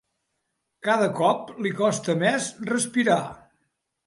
[0.87, 3.21] Cada cop li costa més respirar.